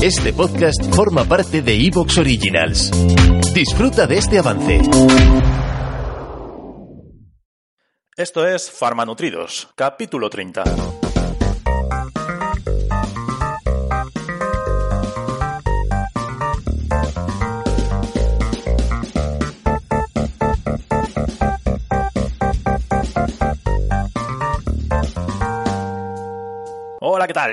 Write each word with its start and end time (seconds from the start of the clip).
Este 0.00 0.32
podcast 0.32 0.94
forma 0.94 1.24
parte 1.24 1.60
de 1.60 1.74
Evox 1.74 2.18
Originals. 2.18 2.92
Disfruta 3.52 4.06
de 4.06 4.18
este 4.18 4.38
avance. 4.38 4.80
Esto 8.16 8.46
es 8.46 8.70
Farmanutridos, 8.70 9.68
capítulo 9.74 10.30
30. 10.30 11.07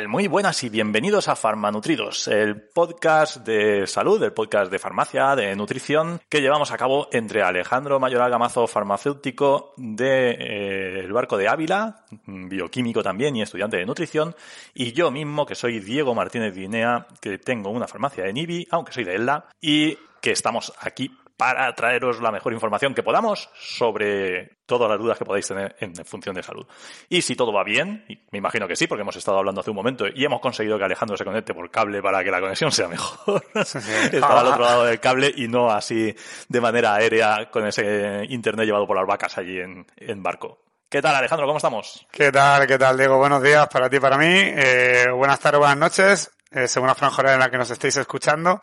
Muy 0.08 0.28
buenas 0.28 0.62
y 0.64 0.70
bienvenidos 0.70 1.30
a 1.30 1.38
Farmanutridos, 1.38 2.28
el 2.28 2.62
podcast 2.62 3.38
de 3.48 3.88
salud, 3.88 4.22
el 4.22 4.34
podcast 4.34 4.70
de 4.70 4.78
farmacia, 4.78 5.36
de 5.38 5.56
nutrición 5.56 6.20
que 6.28 6.42
llevamos 6.42 6.72
a 6.72 6.78
cabo 6.78 7.08
entre 7.14 7.42
Alejandro 7.42 7.98
Mayoral 7.98 8.30
Gamazo, 8.30 8.68
farmacéutico 8.68 9.74
del 9.78 9.96
de, 9.96 11.06
eh, 11.06 11.08
barco 11.12 11.38
de 11.38 11.48
Ávila, 11.48 12.04
bioquímico 12.28 13.02
también 13.02 13.38
y 13.38 13.42
estudiante 13.42 13.78
de 13.78 13.86
nutrición, 13.86 14.36
y 14.74 14.92
yo 14.92 15.12
mismo, 15.12 15.46
que 15.46 15.56
soy 15.56 15.80
Diego 15.80 16.14
Martínez 16.14 16.54
Guinea, 16.54 17.08
que 17.22 17.38
tengo 17.38 17.70
una 17.70 17.88
farmacia 17.88 18.28
en 18.28 18.36
IBI, 18.36 18.68
aunque 18.72 18.92
soy 18.92 19.06
de 19.06 19.16
ELA, 19.16 19.46
y 19.62 19.98
que 20.20 20.32
estamos 20.32 20.74
aquí 20.82 21.10
para 21.38 21.74
traeros 21.76 22.22
la 22.22 22.32
mejor 22.32 22.54
información 22.54 22.94
que 22.94 23.04
podamos 23.04 23.50
sobre 23.56 24.58
todas 24.66 24.90
las 24.90 24.98
dudas 24.98 25.18
que 25.18 25.26
podáis 25.26 25.48
tener 25.48 25.76
en 25.80 25.94
función 26.06 26.36
de 26.36 26.44
salud. 26.44 26.66
Y 27.10 27.22
si 27.22 27.36
todo 27.36 27.52
va 27.52 27.64
bien, 27.64 28.06
y 28.08 28.18
me 28.32 28.40
imagino 28.40 28.68
que 28.68 28.76
sí, 28.76 28.88
porque 28.88 29.02
hemos 29.02 29.16
estado 29.16 29.38
hablando 29.38 29.62
hace 29.62 29.70
un 29.70 29.76
momento 29.76 30.06
y 30.08 30.24
hemos 30.24 30.40
conseguido 30.40 30.78
que 30.78 30.86
Alejandro 30.86 31.18
se 31.18 31.26
conecte 31.26 31.54
por 31.54 31.70
cable 31.70 32.02
para 32.02 32.24
que 32.24 32.32
la 32.32 32.40
conexión 32.40 32.72
sea 32.72 32.88
mejor. 32.88 33.44
Estaba 33.54 34.42
al 34.42 34.48
otro 34.48 34.64
lado 34.64 34.86
del 34.86 35.00
cable 35.00 35.32
y 35.36 35.48
no 35.48 35.70
así 35.70 36.16
de 36.48 36.62
manera 36.62 36.96
aérea 36.96 37.50
con 37.52 37.68
ese 37.68 38.26
internet 38.30 38.66
llevado 38.66 38.88
por 38.88 38.98
las 38.98 39.06
vacas 39.06 39.38
allí 39.38 39.60
en, 39.60 39.86
en 39.98 40.24
barco. 40.24 40.60
¿Qué 40.90 41.02
tal, 41.02 41.16
Alejandro? 41.16 41.48
¿Cómo 41.48 41.58
estamos? 41.58 42.06
¿Qué 42.12 42.32
tal? 42.32 42.68
¿Qué 42.68 42.78
tal, 42.78 42.98
Diego? 42.98 43.18
Buenos 43.18 43.42
días 43.42 43.68
para 43.68 43.90
ti 43.90 43.98
y 43.98 44.00
para 44.00 44.18
mí. 44.18 44.28
Eh, 44.30 45.08
buenas 45.14 45.40
tardes, 45.40 45.60
buenas 45.60 45.78
noches, 45.78 46.32
eh, 46.52 46.68
según 46.68 46.88
la 46.88 46.96
franja 46.96 47.34
en 47.34 47.40
la 47.40 47.50
que 47.50 47.58
nos 47.58 47.70
estéis 47.70 47.98
escuchando. 47.98 48.62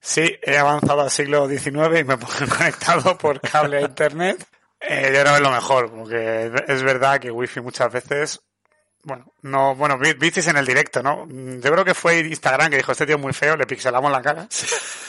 Sí, 0.00 0.38
he 0.42 0.56
avanzado 0.56 1.02
al 1.02 1.10
siglo 1.10 1.46
XIX 1.48 2.00
y 2.00 2.04
me 2.04 2.16
pongo 2.16 2.32
conectado 2.58 3.18
por 3.18 3.40
cable 3.40 3.78
a 3.78 3.82
internet. 3.82 4.46
Eh, 4.80 5.12
yo 5.14 5.24
no 5.24 5.36
es 5.36 5.42
lo 5.42 5.50
mejor, 5.50 5.90
porque 5.90 6.50
es 6.66 6.82
verdad 6.82 7.20
que 7.20 7.30
wifi 7.30 7.60
muchas 7.60 7.92
veces, 7.92 8.40
bueno, 9.02 9.32
no, 9.42 9.74
bueno, 9.74 9.98
visteis 9.98 10.48
en 10.48 10.56
el 10.56 10.66
directo, 10.66 11.02
¿no? 11.02 11.26
Yo 11.28 11.72
creo 11.72 11.84
que 11.84 11.94
fue 11.94 12.20
Instagram 12.20 12.70
que 12.70 12.78
dijo 12.78 12.92
este 12.92 13.04
tío 13.04 13.16
es 13.16 13.20
muy 13.20 13.34
feo, 13.34 13.56
le 13.56 13.66
pixelamos 13.66 14.10
la 14.10 14.22
cara. 14.22 14.48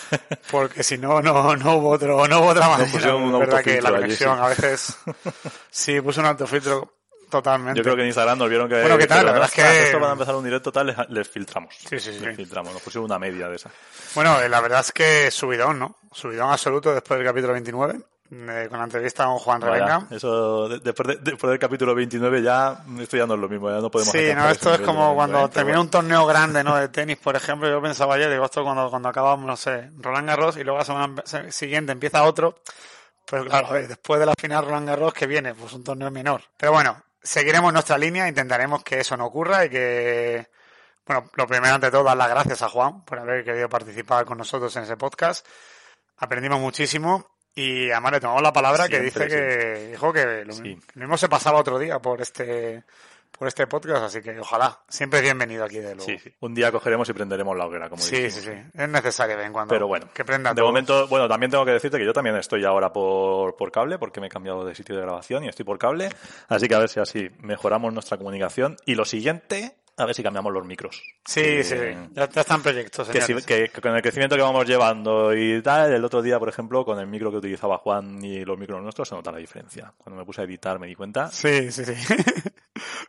Porque 0.51 0.83
si 0.83 0.97
no, 0.97 1.21
no, 1.21 1.55
no 1.55 1.75
hubo 1.75 1.89
otro, 1.89 2.27
no 2.27 2.39
hubo 2.39 2.47
otra 2.47 2.67
manera. 2.67 3.07
No 3.13 3.33
es 3.33 3.39
verdad 3.39 3.63
que 3.63 3.81
la 3.81 3.91
conexión 3.91 4.39
allí, 4.39 4.55
sí. 4.55 4.61
a 4.61 4.65
veces, 4.67 4.97
sí, 5.71 6.01
puso 6.01 6.19
un 6.19 6.27
autofiltro 6.27 7.00
Totalmente. 7.31 7.77
Yo 7.77 7.83
creo 7.83 7.95
que 7.95 8.01
en 8.01 8.07
Instagram 8.07 8.37
nos 8.37 8.49
vieron 8.49 8.67
que. 8.67 8.81
Bueno, 8.81 8.97
¿qué 8.97 9.07
tal? 9.07 9.25
La 9.25 9.31
verdad 9.31 9.47
es 9.47 9.55
que. 9.55 9.83
Esto 9.85 9.99
para 9.99 10.11
empezar 10.11 10.35
un 10.35 10.43
directo 10.43 10.69
tal, 10.71 10.87
les, 10.87 11.09
les 11.09 11.29
filtramos. 11.29 11.73
Sí, 11.75 11.97
sí, 11.97 12.13
sí. 12.13 12.19
Les 12.19 12.35
filtramos, 12.35 12.73
nos 12.73 12.81
pusimos 12.81 13.05
una 13.05 13.17
media 13.17 13.47
de 13.47 13.55
esa. 13.55 13.71
Bueno, 14.13 14.37
la 14.49 14.59
verdad 14.59 14.81
es 14.81 14.91
que 14.91 15.31
subidón, 15.31 15.79
¿no? 15.79 15.95
Subidón 16.11 16.51
absoluto 16.51 16.93
después 16.93 17.17
del 17.17 17.25
capítulo 17.25 17.53
29. 17.53 18.01
Eh, 18.33 18.67
con 18.69 18.79
la 18.79 18.85
entrevista 18.85 19.25
con 19.25 19.39
Juan 19.39 19.61
Revenga. 19.61 19.99
Vaya, 19.99 20.15
eso, 20.15 20.69
de, 20.69 20.79
después, 20.79 21.07
de, 21.07 21.15
después 21.31 21.49
del 21.49 21.59
capítulo 21.59 21.93
29 21.93 22.41
ya, 22.41 22.81
esto 22.99 23.17
ya 23.17 23.25
no 23.25 23.33
es 23.33 23.39
lo 23.41 23.49
mismo, 23.49 23.69
ya 23.69 23.81
no 23.81 23.91
podemos 23.91 24.11
Sí, 24.11 24.31
no, 24.33 24.49
esto 24.49 24.73
es 24.73 24.79
como 24.81 25.13
cuando 25.15 25.49
termina 25.49 25.81
un 25.81 25.89
torneo 25.89 26.25
grande, 26.25 26.63
¿no? 26.63 26.77
De 26.77 26.87
tenis, 26.87 27.17
por 27.17 27.35
ejemplo, 27.35 27.69
yo 27.69 27.81
pensaba 27.81 28.15
ayer, 28.15 28.31
digo, 28.31 28.45
esto 28.45 28.63
cuando, 28.63 28.89
cuando 28.89 29.09
acabamos, 29.09 29.45
no 29.45 29.57
sé, 29.57 29.91
Roland 29.97 30.29
Garros 30.29 30.55
y 30.55 30.63
luego 30.63 30.79
la 30.79 30.85
semana 30.85 31.23
siguiente 31.49 31.91
empieza 31.91 32.23
otro, 32.23 32.55
pues 33.25 33.43
claro, 33.43 33.67
a 33.67 33.71
ver, 33.73 33.89
después 33.89 34.19
de 34.19 34.25
la 34.25 34.33
final 34.39 34.65
Roland 34.65 34.87
Garros, 34.87 35.13
que 35.13 35.27
viene? 35.27 35.53
Pues 35.53 35.73
un 35.73 35.83
torneo 35.83 36.09
menor. 36.09 36.41
Pero 36.55 36.71
bueno, 36.71 37.01
seguiremos 37.21 37.71
nuestra 37.73 37.97
línea, 37.97 38.27
intentaremos 38.27 38.83
que 38.83 38.99
eso 38.99 39.17
no 39.17 39.25
ocurra 39.25 39.65
y 39.65 39.69
que, 39.69 40.47
bueno, 41.05 41.29
lo 41.35 41.47
primero 41.47 41.75
ante 41.75 41.91
todo, 41.91 42.03
dar 42.03 42.17
las 42.17 42.29
gracias 42.29 42.61
a 42.61 42.69
Juan 42.69 43.03
por 43.05 43.19
haber 43.19 43.43
querido 43.43 43.69
participar 43.69 44.25
con 44.25 44.37
nosotros 44.37 44.75
en 44.75 44.83
ese 44.83 44.97
podcast. 44.97 45.45
Aprendimos 46.17 46.59
muchísimo 46.59 47.37
y 47.55 47.91
además 47.91 48.13
le 48.13 48.19
tomamos 48.19 48.43
la 48.43 48.53
palabra 48.53 48.85
Siempre, 48.85 48.99
que 48.99 49.05
dice 49.05 49.27
que 49.27 49.87
dijo 49.91 50.13
que 50.13 50.45
lo, 50.45 50.53
sí. 50.53 50.79
lo, 50.93 51.01
mismo 51.01 51.17
se 51.17 51.29
pasaba 51.29 51.59
otro 51.59 51.79
día 51.79 51.99
por 51.99 52.21
este 52.21 52.83
por 53.41 53.47
este 53.47 53.65
podcast, 53.65 54.03
así 54.03 54.21
que 54.21 54.39
ojalá, 54.39 54.81
siempre 54.87 55.19
bienvenido 55.19 55.63
aquí 55.65 55.77
de 55.79 55.95
luego. 55.95 56.01
Sí, 56.03 56.19
sí. 56.19 56.31
Un 56.41 56.53
día 56.53 56.71
cogeremos 56.71 57.09
y 57.09 57.13
prenderemos 57.13 57.57
la 57.57 57.65
hoguera, 57.65 57.89
como 57.89 57.99
Sí, 57.99 58.17
dijimos. 58.17 58.33
sí, 58.35 58.51
sí. 58.51 58.69
Es 58.75 58.87
necesario 58.87 59.35
de 59.35 59.45
en 59.45 59.51
cuando. 59.51 59.73
Pero 59.73 59.87
bueno, 59.87 60.09
que 60.13 60.23
prendan 60.23 60.53
de 60.53 60.59
todos. 60.61 60.69
momento, 60.69 61.07
bueno, 61.07 61.27
también 61.27 61.49
tengo 61.49 61.65
que 61.65 61.71
decirte 61.71 61.97
que 61.97 62.05
yo 62.05 62.13
también 62.13 62.35
estoy 62.35 62.63
ahora 62.65 62.93
por, 62.93 63.55
por 63.55 63.71
cable, 63.71 63.97
porque 63.97 64.21
me 64.21 64.27
he 64.27 64.29
cambiado 64.29 64.63
de 64.63 64.75
sitio 64.75 64.95
de 64.95 65.01
grabación 65.01 65.43
y 65.43 65.47
estoy 65.47 65.65
por 65.65 65.79
cable. 65.79 66.09
Así 66.49 66.67
que 66.67 66.75
a 66.75 66.77
ver 66.77 66.89
si 66.89 66.99
así 66.99 67.31
mejoramos 67.39 67.91
nuestra 67.91 68.15
comunicación. 68.15 68.77
Y 68.85 68.93
lo 68.93 69.05
siguiente, 69.05 69.75
a 69.97 70.05
ver 70.05 70.13
si 70.13 70.21
cambiamos 70.21 70.53
los 70.53 70.63
micros. 70.63 71.01
Sí, 71.25 71.41
que, 71.41 71.63
sí, 71.63 71.75
ya, 72.11 72.29
ya, 72.29 72.41
están 72.41 72.61
proyectos. 72.61 73.09
Que, 73.09 73.21
si, 73.21 73.33
que, 73.37 73.69
que, 73.69 73.81
con 73.81 73.95
el 73.95 74.03
crecimiento 74.03 74.35
que 74.35 74.43
vamos 74.43 74.67
llevando 74.67 75.35
y 75.35 75.63
tal, 75.63 75.91
el 75.91 76.05
otro 76.05 76.21
día, 76.21 76.37
por 76.37 76.49
ejemplo, 76.49 76.85
con 76.85 76.99
el 76.99 77.07
micro 77.07 77.31
que 77.31 77.37
utilizaba 77.37 77.79
Juan 77.79 78.23
y 78.23 78.45
los 78.45 78.59
micros 78.59 78.83
nuestros, 78.83 79.09
se 79.09 79.15
nota 79.15 79.31
la 79.31 79.39
diferencia. 79.39 79.91
Cuando 79.97 80.19
me 80.19 80.25
puse 80.27 80.41
a 80.41 80.43
editar 80.43 80.77
me 80.77 80.85
di 80.85 80.93
cuenta. 80.93 81.31
Sí, 81.31 81.71
sí, 81.71 81.85
sí. 81.85 81.93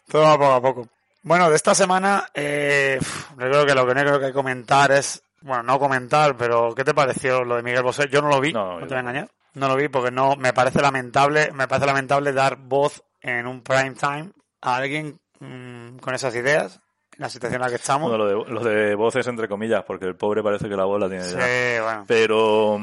Todo 0.08 0.22
va 0.22 0.38
poco 0.38 0.52
a 0.52 0.62
poco. 0.62 0.88
Bueno, 1.22 1.48
de 1.48 1.56
esta 1.56 1.74
semana, 1.74 2.26
eh, 2.34 2.98
yo 3.00 3.36
creo 3.36 3.66
que 3.66 3.74
lo 3.74 3.86
que 3.86 3.94
no 3.94 4.00
creo 4.00 4.20
que 4.20 4.32
comentar 4.32 4.90
es, 4.90 5.22
bueno, 5.40 5.62
no 5.62 5.78
comentar, 5.78 6.36
pero 6.36 6.74
¿qué 6.74 6.84
te 6.84 6.94
pareció 6.94 7.44
lo 7.44 7.56
de 7.56 7.62
Miguel 7.62 7.82
Bosé? 7.82 8.08
Yo 8.10 8.20
no 8.20 8.28
lo 8.28 8.40
vi, 8.40 8.52
no, 8.52 8.80
no 8.80 8.86
te 8.86 8.94
voy 8.94 8.96
a 8.96 9.00
engañar. 9.00 9.30
No 9.54 9.68
lo 9.68 9.76
vi 9.76 9.88
porque 9.88 10.10
no, 10.10 10.34
me 10.36 10.52
parece 10.52 10.80
lamentable, 10.80 11.52
me 11.52 11.68
parece 11.68 11.86
lamentable 11.86 12.32
dar 12.32 12.56
voz 12.56 13.04
en 13.20 13.46
un 13.46 13.62
prime 13.62 13.94
time 13.94 14.30
a 14.60 14.76
alguien 14.76 15.20
mmm, 15.38 15.98
con 15.98 16.14
esas 16.14 16.34
ideas 16.34 16.81
la 17.18 17.28
situación 17.28 17.60
en 17.60 17.62
la 17.62 17.68
que 17.68 17.76
estamos. 17.76 18.08
Bueno, 18.08 18.24
lo 18.24 18.44
de, 18.44 18.52
lo 18.52 18.64
de 18.64 18.94
voces 18.94 19.26
entre 19.26 19.48
comillas, 19.48 19.84
porque 19.84 20.06
el 20.06 20.16
pobre 20.16 20.42
parece 20.42 20.68
que 20.68 20.76
la 20.76 20.84
voz 20.84 21.00
la 21.00 21.08
tiene 21.08 21.24
sí, 21.24 21.36
ya. 21.36 21.82
Bueno. 21.82 22.04
Pero 22.06 22.78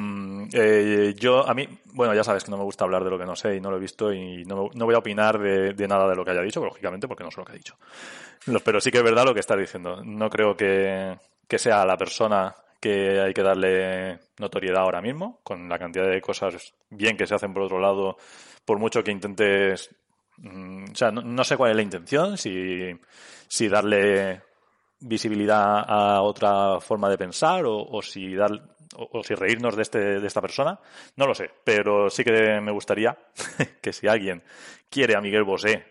eh, 0.54 1.14
yo, 1.18 1.48
a 1.48 1.54
mí, 1.54 1.68
bueno, 1.94 2.14
ya 2.14 2.24
sabes 2.24 2.44
que 2.44 2.52
no 2.52 2.58
me 2.58 2.64
gusta 2.64 2.86
hablar 2.86 3.04
de 3.04 3.10
lo 3.10 3.18
que 3.18 3.26
no 3.26 3.36
sé 3.36 3.56
y 3.56 3.62
no 3.62 3.72
lo 3.72 3.78
he 3.78 3.80
visto 3.80 4.14
y 4.14 4.46
no, 4.46 4.70
no 4.74 4.86
voy 4.86 4.96
a 4.96 5.00
opinar 5.00 5.40
de, 5.40 5.74
de, 5.74 5.88
nada 5.88 6.08
de 6.08 6.16
lo 6.16 6.24
que 6.24 6.32
haya 6.32 6.42
dicho, 6.42 6.64
lógicamente, 6.64 7.08
porque 7.08 7.24
no 7.24 7.32
sé 7.32 7.40
lo 7.40 7.46
que 7.46 7.54
ha 7.54 7.56
dicho. 7.56 7.76
Pero 8.64 8.80
sí 8.80 8.92
que 8.92 9.00
es 9.00 9.04
verdad 9.04 9.26
lo 9.26 9.34
que 9.34 9.40
estás 9.40 9.58
diciendo. 9.58 10.02
No 10.04 10.30
creo 10.30 10.56
que, 10.56 11.18
que 11.48 11.60
sea 11.60 11.86
la 11.86 11.98
persona 11.98 12.56
que 12.80 13.20
hay 13.20 13.34
que 13.34 13.44
darle 13.44 14.20
notoriedad 14.38 14.84
ahora 14.84 15.02
mismo, 15.02 15.40
con 15.44 15.68
la 15.68 15.78
cantidad 15.78 16.10
de 16.10 16.22
cosas 16.22 16.74
bien 16.90 17.18
que 17.18 17.28
se 17.28 17.36
hacen 17.36 17.54
por 17.54 17.64
otro 17.64 17.80
lado, 17.80 18.18
por 18.64 18.80
mucho 18.80 19.04
que 19.04 19.12
intentes 19.12 19.94
o 20.44 20.96
sea, 20.96 21.12
no, 21.12 21.22
no, 21.22 21.44
sé 21.44 21.58
cuál 21.58 21.72
es 21.72 21.76
la 21.76 21.82
intención, 21.82 22.38
si, 22.38 22.92
si 23.48 23.68
darle 23.68 24.42
visibilidad 25.00 25.84
a 25.88 26.22
otra 26.22 26.80
forma 26.80 27.10
de 27.10 27.18
pensar 27.18 27.64
o, 27.66 28.02
si 28.02 28.36
dar 28.36 28.52
o, 28.96 29.20
o, 29.20 29.24
si 29.24 29.36
reírnos 29.36 29.76
de, 29.76 29.82
este, 29.82 30.20
de 30.20 30.28
esta 30.28 30.42
persona, 30.42 30.80
no 31.16 31.28
lo 31.28 31.34
sé, 31.34 31.50
pero 31.64 32.10
sí 32.10 32.24
que 32.24 32.60
me 32.62 32.72
gustaría 32.72 33.18
que 33.82 33.94
si 33.94 34.08
alguien 34.08 34.44
quiere 34.90 35.16
a 35.16 35.22
Miguel 35.22 35.44
Bosé, 35.44 35.86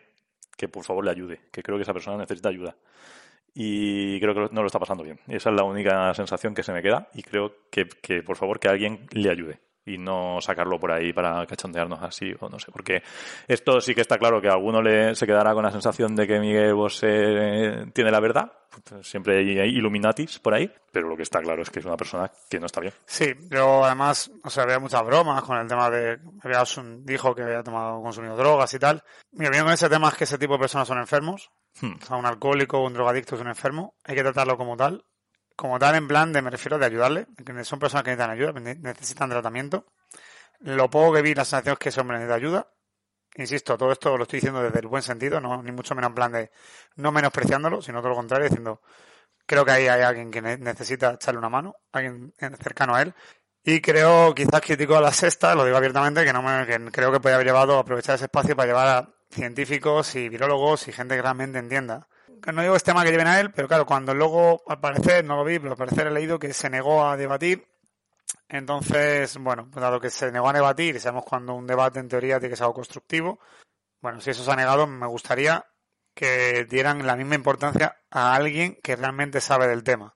que 0.56 0.68
por 0.68 0.84
favor 0.84 1.04
le 1.04 1.10
ayude, 1.10 1.40
que 1.52 1.62
creo 1.62 1.78
que 1.78 1.82
esa 1.82 1.92
persona 1.92 2.16
necesita 2.16 2.48
ayuda. 2.48 2.76
Y 3.54 4.20
creo 4.20 4.34
que 4.34 4.54
no 4.54 4.60
lo 4.60 4.66
está 4.66 4.78
pasando 4.78 5.02
bien. 5.02 5.18
Esa 5.26 5.50
es 5.50 5.56
la 5.56 5.64
única 5.64 6.12
sensación 6.14 6.54
que 6.54 6.62
se 6.62 6.72
me 6.72 6.82
queda 6.82 7.08
y 7.14 7.22
creo 7.22 7.54
que, 7.70 7.88
que 7.88 8.22
por 8.22 8.36
favor 8.36 8.60
que 8.60 8.68
alguien 8.68 9.06
le 9.10 9.30
ayude 9.30 9.58
y 9.88 9.98
no 9.98 10.40
sacarlo 10.40 10.78
por 10.78 10.92
ahí 10.92 11.12
para 11.12 11.44
cachondearnos 11.46 12.02
así 12.02 12.32
o 12.40 12.48
no 12.48 12.58
sé, 12.58 12.70
porque 12.70 13.02
esto 13.46 13.80
sí 13.80 13.94
que 13.94 14.02
está 14.02 14.18
claro 14.18 14.40
que 14.40 14.48
a 14.48 14.52
alguno 14.52 14.82
le, 14.82 15.14
se 15.14 15.26
quedará 15.26 15.54
con 15.54 15.64
la 15.64 15.70
sensación 15.70 16.14
de 16.14 16.26
que 16.26 16.38
Miguel 16.38 16.74
Bosé 16.74 17.86
tiene 17.92 18.10
la 18.10 18.20
verdad, 18.20 18.52
siempre 19.02 19.38
hay 19.38 19.76
Illuminatis 19.76 20.38
por 20.38 20.54
ahí, 20.54 20.70
pero 20.92 21.08
lo 21.08 21.16
que 21.16 21.22
está 21.22 21.40
claro 21.40 21.62
es 21.62 21.70
que 21.70 21.80
es 21.80 21.84
una 21.84 21.96
persona 21.96 22.30
que 22.48 22.60
no 22.60 22.66
está 22.66 22.80
bien. 22.80 22.92
Sí, 23.06 23.32
yo 23.50 23.84
además, 23.84 24.30
o 24.42 24.50
sea, 24.50 24.64
había 24.64 24.78
muchas 24.78 25.04
bromas 25.04 25.42
con 25.42 25.58
el 25.58 25.66
tema 25.66 25.90
de, 25.90 26.18
había, 26.42 26.62
dijo 27.00 27.34
que 27.34 27.42
había 27.42 27.62
tomado, 27.62 28.02
consumido 28.02 28.36
drogas 28.36 28.72
y 28.74 28.78
tal. 28.78 29.02
Mi 29.32 29.46
opinión 29.46 29.66
con 29.66 29.74
ese 29.74 29.88
tema 29.88 30.08
es 30.08 30.14
que 30.14 30.24
ese 30.24 30.38
tipo 30.38 30.54
de 30.54 30.60
personas 30.60 30.88
son 30.88 30.98
enfermos, 30.98 31.50
hmm. 31.80 31.94
o 32.02 32.06
sea, 32.06 32.16
un 32.16 32.26
alcohólico 32.26 32.82
un 32.82 32.94
drogadicto 32.94 33.34
es 33.34 33.40
un 33.40 33.48
enfermo, 33.48 33.94
hay 34.04 34.14
que 34.14 34.22
tratarlo 34.22 34.56
como 34.56 34.76
tal, 34.76 35.04
como 35.58 35.76
tal 35.80 35.96
en 35.96 36.06
plan 36.06 36.32
de, 36.32 36.40
me 36.40 36.50
refiero 36.50 36.78
de 36.78 36.86
ayudarle, 36.86 37.26
son 37.64 37.80
personas 37.80 38.04
que 38.04 38.10
necesitan 38.12 38.30
ayuda, 38.30 38.52
necesitan 38.80 39.28
tratamiento. 39.28 39.86
Lo 40.60 40.88
poco 40.88 41.14
que 41.14 41.20
vi, 41.20 41.34
la 41.34 41.44
sensación 41.44 41.72
es 41.72 41.78
que 41.80 41.88
ese 41.88 42.00
hombre 42.00 42.18
necesita 42.18 42.36
ayuda. 42.36 42.68
Insisto, 43.34 43.76
todo 43.76 43.90
esto 43.90 44.16
lo 44.16 44.22
estoy 44.22 44.36
diciendo 44.36 44.62
desde 44.62 44.78
el 44.78 44.86
buen 44.86 45.02
sentido, 45.02 45.40
no 45.40 45.60
ni 45.64 45.72
mucho 45.72 45.96
menos 45.96 46.10
en 46.10 46.14
plan 46.14 46.30
de 46.30 46.52
no 46.94 47.10
menospreciándolo, 47.10 47.82
sino 47.82 47.98
todo 47.98 48.10
lo 48.10 48.14
contrario, 48.14 48.48
diciendo, 48.48 48.82
creo 49.46 49.64
que 49.64 49.72
ahí 49.72 49.88
hay 49.88 50.02
alguien 50.02 50.30
que 50.30 50.40
necesita 50.40 51.14
echarle 51.14 51.38
una 51.38 51.48
mano, 51.48 51.74
alguien 51.90 52.32
cercano 52.62 52.94
a 52.94 53.02
él. 53.02 53.12
Y 53.64 53.80
creo, 53.80 54.32
quizás 54.36 54.60
critico 54.60 54.96
a 54.96 55.00
la 55.00 55.12
sexta, 55.12 55.56
lo 55.56 55.64
digo 55.64 55.76
abiertamente, 55.76 56.24
que 56.24 56.32
no 56.32 56.40
me, 56.40 56.66
que 56.66 56.78
creo 56.92 57.10
que 57.10 57.18
podría 57.18 57.34
haber 57.34 57.48
llevado 57.48 57.80
aprovechar 57.80 58.14
ese 58.14 58.26
espacio 58.26 58.54
para 58.54 58.68
llevar 58.68 58.86
a 58.86 59.14
científicos 59.28 60.14
y 60.14 60.28
virólogos 60.28 60.86
y 60.86 60.92
gente 60.92 61.16
que 61.16 61.22
realmente 61.22 61.58
entienda 61.58 62.06
no 62.52 62.62
digo 62.62 62.76
este 62.76 62.92
tema 62.92 63.04
que 63.04 63.10
lleven 63.10 63.26
a 63.26 63.40
él, 63.40 63.50
pero 63.52 63.68
claro, 63.68 63.86
cuando 63.86 64.14
luego, 64.14 64.62
al 64.66 64.80
parecer, 64.80 65.24
no 65.24 65.36
lo 65.36 65.44
vi, 65.44 65.58
pero 65.58 65.72
al 65.72 65.78
parecer 65.78 66.06
he 66.06 66.10
leído 66.10 66.38
que 66.38 66.52
se 66.52 66.70
negó 66.70 67.04
a 67.04 67.16
debatir. 67.16 67.66
Entonces, 68.48 69.36
bueno, 69.38 69.68
pues 69.70 69.82
dado 69.82 70.00
que 70.00 70.10
se 70.10 70.32
negó 70.32 70.48
a 70.48 70.52
debatir, 70.52 70.96
y 70.96 71.00
sabemos 71.00 71.24
cuando 71.24 71.54
un 71.54 71.66
debate 71.66 72.00
en 72.00 72.08
teoría 72.08 72.38
tiene 72.38 72.50
que 72.50 72.56
ser 72.56 72.64
algo 72.64 72.74
constructivo, 72.74 73.38
bueno, 74.00 74.20
si 74.20 74.30
eso 74.30 74.44
se 74.44 74.50
ha 74.50 74.56
negado, 74.56 74.86
me 74.86 75.06
gustaría 75.06 75.66
que 76.14 76.64
dieran 76.64 77.06
la 77.06 77.16
misma 77.16 77.34
importancia 77.34 77.96
a 78.10 78.34
alguien 78.34 78.78
que 78.82 78.96
realmente 78.96 79.40
sabe 79.40 79.68
del 79.68 79.84
tema. 79.84 80.14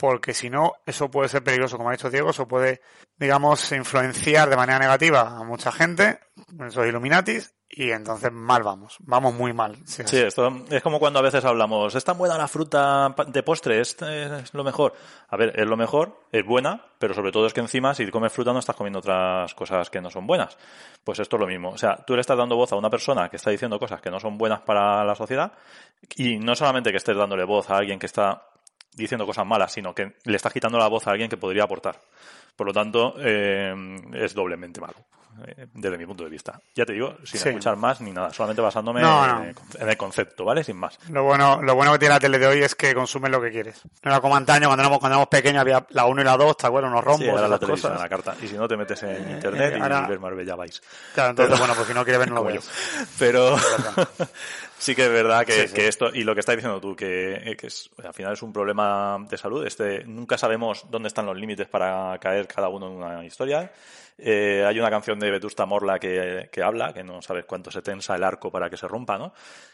Porque 0.00 0.32
si 0.32 0.48
no, 0.48 0.76
eso 0.86 1.10
puede 1.10 1.28
ser 1.28 1.44
peligroso, 1.44 1.76
como 1.76 1.90
ha 1.90 1.92
dicho 1.92 2.08
Diego, 2.08 2.30
eso 2.30 2.48
puede, 2.48 2.80
digamos, 3.18 3.70
influenciar 3.72 4.48
de 4.48 4.56
manera 4.56 4.78
negativa 4.78 5.36
a 5.36 5.44
mucha 5.44 5.70
gente, 5.70 6.20
esos 6.66 6.86
Illuminatis, 6.86 7.52
y 7.68 7.90
entonces 7.90 8.32
mal 8.32 8.62
vamos, 8.62 8.96
vamos 9.00 9.34
muy 9.34 9.52
mal. 9.52 9.76
Sí, 9.84 10.16
esto 10.16 10.64
es 10.70 10.82
como 10.82 10.98
cuando 10.98 11.18
a 11.18 11.22
veces 11.22 11.44
hablamos, 11.44 11.94
es 11.94 12.02
tan 12.02 12.16
buena 12.16 12.38
la 12.38 12.48
fruta 12.48 13.14
de 13.26 13.42
postre, 13.42 13.80
es, 13.80 13.94
es, 14.00 14.54
lo 14.54 14.64
mejor. 14.64 14.94
A 15.28 15.36
ver, 15.36 15.52
es 15.54 15.66
lo 15.66 15.76
mejor, 15.76 16.18
es 16.32 16.46
buena, 16.46 16.82
pero 16.98 17.12
sobre 17.12 17.30
todo 17.30 17.46
es 17.46 17.52
que 17.52 17.60
encima 17.60 17.92
si 17.94 18.10
comes 18.10 18.32
fruta 18.32 18.54
no 18.54 18.58
estás 18.58 18.74
comiendo 18.74 19.00
otras 19.00 19.54
cosas 19.54 19.90
que 19.90 20.00
no 20.00 20.10
son 20.10 20.26
buenas. 20.26 20.56
Pues 21.04 21.20
esto 21.20 21.36
es 21.36 21.40
lo 21.40 21.46
mismo. 21.46 21.72
O 21.72 21.78
sea, 21.78 21.96
tú 21.96 22.14
le 22.14 22.22
estás 22.22 22.38
dando 22.38 22.56
voz 22.56 22.72
a 22.72 22.76
una 22.76 22.88
persona 22.88 23.28
que 23.28 23.36
está 23.36 23.50
diciendo 23.50 23.78
cosas 23.78 24.00
que 24.00 24.10
no 24.10 24.18
son 24.18 24.38
buenas 24.38 24.62
para 24.62 25.04
la 25.04 25.14
sociedad 25.14 25.52
y 26.16 26.38
no 26.38 26.56
solamente 26.56 26.90
que 26.90 26.96
estés 26.96 27.16
dándole 27.16 27.44
voz 27.44 27.68
a 27.68 27.76
alguien 27.76 27.98
que 27.98 28.06
está 28.06 28.49
diciendo 28.94 29.26
cosas 29.26 29.46
malas, 29.46 29.72
sino 29.72 29.94
que 29.94 30.14
le 30.24 30.36
estás 30.36 30.52
quitando 30.52 30.78
la 30.78 30.88
voz 30.88 31.06
a 31.06 31.12
alguien 31.12 31.28
que 31.30 31.36
podría 31.36 31.64
aportar. 31.64 32.00
Por 32.56 32.66
lo 32.66 32.72
tanto, 32.72 33.14
eh, 33.18 33.74
es 34.14 34.34
doblemente 34.34 34.80
malo. 34.80 34.96
Eh, 35.46 35.66
desde 35.72 35.98
mi 35.98 36.06
punto 36.06 36.24
de 36.24 36.30
vista. 36.30 36.60
Ya 36.74 36.84
te 36.84 36.92
digo, 36.92 37.16
sin 37.24 37.40
escuchar 37.40 37.76
más 37.76 38.00
ni 38.00 38.12
nada, 38.12 38.30
solamente 38.32 38.62
basándome 38.62 39.00
En, 39.00 39.88
el 39.88 39.96
concepto, 39.96 40.44
¿vale? 40.44 40.64
Sin 40.64 40.76
más. 40.76 40.98
Lo 41.08 41.24
bueno, 41.24 41.62
lo 41.62 41.74
bueno 41.74 41.92
que 41.92 41.98
tiene 41.98 42.14
la 42.14 42.20
tele 42.20 42.38
de 42.38 42.46
hoy 42.46 42.62
es 42.62 42.74
que 42.74 42.94
consumes 42.94 43.30
lo 43.30 43.40
que 43.40 43.50
quieres. 43.50 43.80
No 44.02 44.10
era 44.10 44.20
como 44.20 44.36
antaño, 44.36 44.66
cuando 44.68 44.82
éramos, 44.82 44.98
cuando 44.98 45.14
éramos 45.14 45.28
pequeños 45.28 45.60
había 45.60 45.86
la 45.90 46.06
1 46.06 46.20
y 46.20 46.24
la 46.24 46.36
2, 46.36 46.56
¿te 46.56 46.66
acuerdas? 46.66 46.90
Unos 46.90 47.04
rombos. 47.04 47.24
Sí, 47.24 47.28
era 47.28 47.48
la 47.48 47.58
televisión, 47.58 47.98
la 47.98 48.08
carta. 48.08 48.34
Y 48.42 48.48
si 48.48 48.56
no, 48.56 48.68
te 48.68 48.76
metes 48.76 49.02
en 49.02 49.10
eh, 49.10 49.32
internet 49.32 49.74
y 49.76 50.10
ves 50.10 50.20
Marbella 50.20 50.56
vais. 50.56 50.82
Claro, 51.14 51.30
entonces, 51.30 51.58
bueno, 51.58 51.74
pues 51.74 51.86
si 51.86 51.94
no 51.94 52.04
quieres 52.04 52.18
ver, 52.18 52.28
no 52.28 52.36
lo 52.36 52.44
veo. 52.44 52.60
Pero 53.18 53.56
sí 54.78 54.94
que 54.94 55.06
es 55.06 55.12
verdad 55.12 55.44
que, 55.44 55.66
que, 55.66 55.88
esto, 55.88 56.10
y 56.12 56.24
lo 56.24 56.34
que 56.34 56.40
estás 56.40 56.56
diciendo 56.56 56.80
tú, 56.80 56.94
que, 56.94 57.56
que 57.58 57.66
es, 57.66 57.90
al 58.02 58.14
final 58.14 58.32
es 58.32 58.42
un 58.42 58.52
problema 58.52 59.18
de 59.28 59.36
salud. 59.36 59.66
Este, 59.66 60.04
nunca 60.04 60.38
sabemos 60.38 60.86
dónde 60.90 61.08
están 61.08 61.26
los 61.26 61.36
límites 61.36 61.68
para 61.68 62.18
caer 62.18 62.46
cada 62.46 62.68
uno 62.68 62.86
en 62.86 62.92
una 62.92 63.24
historia. 63.24 63.70
Eh, 64.22 64.64
hay 64.66 64.78
una 64.78 64.90
canción 64.90 65.18
de 65.18 65.29
Vetusta 65.30 65.66
Morla 65.66 65.98
que, 65.98 66.48
que, 66.52 66.62
habla, 66.62 66.92
que 66.92 67.02
no 67.02 67.22
sabes 67.22 67.44
cuánto 67.44 67.70
se 67.70 67.82
tensa 67.82 68.16
el 68.16 68.24
arco 68.24 68.50
para 68.50 68.68
que 68.70 68.76
se 68.76 68.88
rompa, 68.88 69.18
¿no? 69.18 69.32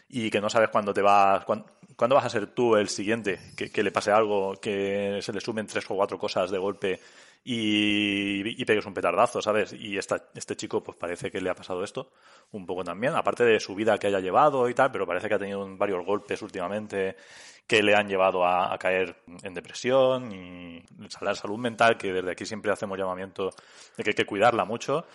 Y 0.09 0.31
que 0.31 0.41
no 0.41 0.51
sabes 0.51 0.71
cuándo 0.71 0.93
te 0.93 1.03
vas, 1.03 1.45
cuándo, 1.45 1.67
vas 2.15 2.25
a 2.25 2.31
ser 2.31 2.49
tú 2.49 2.77
el 2.77 2.89
siguiente, 2.89 3.39
que, 3.57 3.71
que, 3.71 3.83
le 3.83 3.91
pase 3.91 4.11
algo, 4.11 4.55
que 4.61 5.19
se 5.23 5.33
le 5.33 5.41
sumen 5.41 5.67
tres 5.67 5.85
o 5.91 5.95
cuatro 5.95 6.19
cosas 6.19 6.51
de 6.51 6.59
golpe 6.59 7.01
y, 7.45 8.61
y 8.61 8.65
pegues 8.65 8.87
un 8.87 8.95
petardazo, 8.95 9.41
¿sabes? 9.41 9.73
Y 9.73 9.97
esta, 9.97 10.31
este 10.35 10.57
chico, 10.57 10.83
pues 10.83 10.97
parece 10.97 11.31
que 11.31 11.41
le 11.41 11.49
ha 11.49 11.55
pasado 11.55 11.85
esto 11.85 12.11
un 12.53 12.67
poco 12.67 12.83
también, 12.83 13.15
aparte 13.15 13.45
de 13.45 13.61
su 13.61 13.75
vida 13.75 13.99
que 13.99 14.09
haya 14.09 14.21
llevado 14.21 14.69
y 14.69 14.75
tal, 14.75 14.91
pero 14.91 15.07
parece 15.07 15.29
que 15.29 15.35
ha 15.35 15.39
tenido 15.39 15.65
varios 15.77 16.05
golpes 16.05 16.43
últimamente 16.43 17.17
que 17.67 17.83
le 17.83 17.95
han 17.95 18.09
llevado 18.09 18.45
a, 18.45 18.77
caer 18.79 19.17
en 19.43 19.55
depresión 19.55 20.33
y 20.33 20.83
la 21.21 21.35
salud 21.35 21.59
mental, 21.59 21.97
que 21.97 22.13
desde 22.13 22.31
aquí 22.31 22.47
siempre 22.47 22.71
hacemos 22.71 22.99
llamamiento 22.99 23.51
de 23.97 24.05
que 24.05 24.11
hay 24.11 24.15
que 24.15 24.27
cuidarla 24.27 24.65
mucho. 24.65 25.07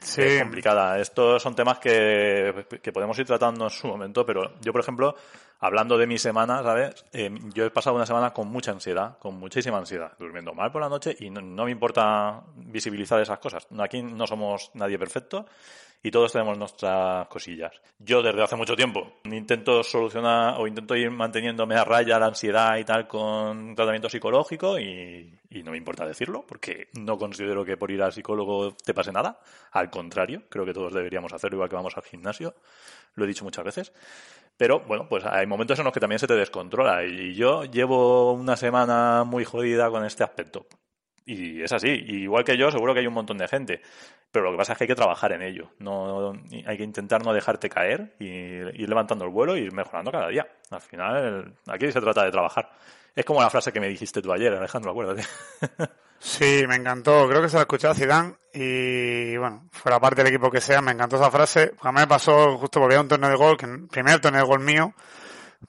Es 0.00 0.40
complicada. 0.40 0.98
Estos 0.98 1.42
son 1.42 1.54
temas 1.54 1.78
que, 1.78 2.66
que, 2.82 2.92
podemos 2.92 3.18
ir 3.18 3.26
tratando 3.26 3.64
en 3.64 3.70
su 3.70 3.86
momento, 3.88 4.24
pero 4.24 4.52
yo, 4.60 4.72
por 4.72 4.80
ejemplo, 4.80 5.16
hablando 5.60 5.98
de 5.98 6.06
mi 6.06 6.18
semana, 6.18 6.62
¿sabes? 6.62 7.04
Eh, 7.12 7.30
yo 7.52 7.64
he 7.64 7.70
pasado 7.70 7.96
una 7.96 8.06
semana 8.06 8.32
con 8.32 8.48
mucha 8.48 8.70
ansiedad, 8.70 9.18
con 9.18 9.36
muchísima 9.36 9.78
ansiedad, 9.78 10.12
durmiendo 10.18 10.54
mal 10.54 10.70
por 10.70 10.82
la 10.82 10.88
noche 10.88 11.16
y 11.18 11.30
no, 11.30 11.40
no 11.40 11.64
me 11.64 11.72
importa 11.72 12.42
visibilizar 12.68 13.20
esas 13.20 13.38
cosas. 13.38 13.66
Aquí 13.78 14.02
no 14.02 14.26
somos 14.26 14.70
nadie 14.74 14.98
perfecto 14.98 15.46
y 16.02 16.10
todos 16.10 16.32
tenemos 16.32 16.56
nuestras 16.56 17.26
cosillas. 17.28 17.72
Yo 17.98 18.22
desde 18.22 18.42
hace 18.42 18.56
mucho 18.56 18.76
tiempo 18.76 19.14
intento 19.24 19.82
solucionar 19.82 20.60
o 20.60 20.66
intento 20.66 20.94
ir 20.94 21.10
manteniéndome 21.10 21.74
a 21.74 21.84
raya 21.84 22.18
la 22.18 22.26
ansiedad 22.26 22.76
y 22.76 22.84
tal 22.84 23.08
con 23.08 23.74
tratamiento 23.74 24.08
psicológico 24.08 24.78
y, 24.78 25.34
no 25.64 25.72
me 25.72 25.76
importa 25.78 26.06
decirlo 26.06 26.44
porque 26.46 26.88
no 26.94 27.18
considero 27.18 27.64
que 27.64 27.76
por 27.76 27.90
ir 27.90 28.00
al 28.02 28.12
psicólogo 28.12 28.74
te 28.74 28.94
pase 28.94 29.12
nada. 29.12 29.40
Al 29.72 29.90
contrario, 29.90 30.44
creo 30.48 30.64
que 30.64 30.72
todos 30.72 30.94
deberíamos 30.94 31.32
hacerlo 31.32 31.56
igual 31.56 31.68
que 31.68 31.76
vamos 31.76 31.96
al 31.96 32.04
gimnasio. 32.04 32.54
Lo 33.14 33.24
he 33.24 33.28
dicho 33.28 33.44
muchas 33.44 33.64
veces. 33.64 33.92
Pero 34.56 34.80
bueno, 34.80 35.08
pues 35.08 35.24
hay 35.24 35.46
momentos 35.46 35.78
en 35.78 35.84
los 35.84 35.94
que 35.94 36.00
también 36.00 36.18
se 36.18 36.26
te 36.26 36.34
descontrola 36.34 37.04
y 37.04 37.34
yo 37.34 37.64
llevo 37.64 38.32
una 38.32 38.56
semana 38.56 39.24
muy 39.24 39.44
jodida 39.44 39.90
con 39.90 40.04
este 40.04 40.24
aspecto. 40.24 40.66
Y 41.30 41.62
es 41.62 41.72
así. 41.72 41.88
igual 41.88 42.42
que 42.42 42.56
yo, 42.56 42.70
seguro 42.70 42.94
que 42.94 43.00
hay 43.00 43.06
un 43.06 43.12
montón 43.12 43.36
de 43.36 43.46
gente. 43.46 43.82
Pero 44.32 44.46
lo 44.46 44.52
que 44.52 44.56
pasa 44.56 44.72
es 44.72 44.78
que 44.78 44.84
hay 44.84 44.88
que 44.88 44.94
trabajar 44.94 45.32
en 45.32 45.42
ello. 45.42 45.70
No, 45.78 46.32
hay 46.64 46.76
que 46.78 46.82
intentar 46.82 47.22
no 47.22 47.34
dejarte 47.34 47.68
caer 47.68 48.14
y 48.18 48.26
ir 48.26 48.88
levantando 48.88 49.26
el 49.26 49.30
vuelo 49.30 49.54
y 49.54 49.60
ir 49.60 49.72
mejorando 49.72 50.10
cada 50.10 50.28
día. 50.28 50.48
Al 50.70 50.80
final, 50.80 51.52
aquí 51.66 51.92
se 51.92 52.00
trata 52.00 52.24
de 52.24 52.30
trabajar. 52.30 52.70
Es 53.14 53.26
como 53.26 53.42
la 53.42 53.50
frase 53.50 53.72
que 53.72 53.80
me 53.80 53.88
dijiste 53.88 54.22
tú 54.22 54.32
ayer, 54.32 54.54
Alejandro, 54.54 54.90
acuérdate. 54.90 55.22
Sí, 56.20 56.64
me 56.66 56.74
encantó. 56.74 57.28
Creo 57.28 57.40
que 57.40 57.48
se 57.48 57.54
la 57.54 57.62
escuchó 57.62 57.90
a 57.90 57.94
Zidane 57.94 58.34
y, 58.52 59.36
bueno, 59.36 59.68
fuera 59.70 60.00
parte 60.00 60.24
del 60.24 60.34
equipo 60.34 60.50
que 60.50 60.60
sea, 60.60 60.82
me 60.82 60.90
encantó 60.90 61.14
esa 61.14 61.30
frase. 61.30 61.74
A 61.80 61.92
mí 61.92 62.00
me 62.00 62.08
pasó 62.08 62.58
justo 62.58 62.80
porque 62.80 62.96
había 62.96 63.02
un 63.02 63.08
torneo 63.08 63.30
de 63.30 63.36
gol, 63.36 63.56
que 63.56 63.68
primer 63.88 64.20
torneo 64.20 64.42
de 64.42 64.48
gol 64.48 64.58
mío, 64.58 64.94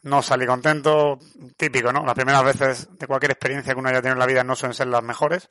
no 0.03 0.21
salí 0.21 0.45
contento, 0.45 1.19
típico, 1.57 1.91
¿no? 1.91 2.05
Las 2.05 2.15
primeras 2.15 2.43
veces 2.43 2.89
de 2.97 3.07
cualquier 3.07 3.31
experiencia 3.31 3.73
que 3.73 3.79
uno 3.79 3.89
haya 3.89 4.01
tenido 4.01 4.13
en 4.13 4.19
la 4.19 4.25
vida 4.25 4.43
no 4.43 4.55
suelen 4.55 4.75
ser 4.75 4.87
las 4.87 5.03
mejores. 5.03 5.49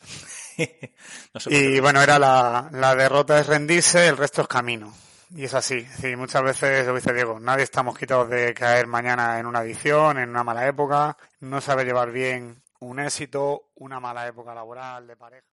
y 1.47 1.81
bueno, 1.81 2.03
era 2.03 2.19
la, 2.19 2.69
la 2.73 2.95
derrota 2.95 3.39
es 3.39 3.47
rendirse, 3.47 4.07
el 4.07 4.17
resto 4.17 4.43
es 4.43 4.49
camino. 4.49 4.95
Y 5.31 5.45
es 5.45 5.55
así. 5.55 5.85
Sí, 6.01 6.17
muchas 6.17 6.43
veces 6.43 6.87
lo 6.87 6.95
dice 6.95 7.13
Diego, 7.13 7.39
nadie 7.39 7.65
estamos 7.65 7.99
quitados 7.99 8.31
de 8.31 8.55
caer 8.55 8.87
mañana 8.87 9.39
en 9.39 9.47
una 9.47 9.61
adicción, 9.61 10.19
en 10.19 10.31
una 10.31 10.45
mala 10.45 10.67
época, 10.67 11.17
no 11.41 11.61
sabe 11.61 11.85
llevar 11.85 12.11
bien 12.11 12.63
un 12.81 13.01
éxito, 13.01 13.71
una 13.75 14.01
mala 14.01 14.27
época 14.27 14.55
laboral, 14.55 15.07
de 15.07 15.17
pareja. 15.17 15.58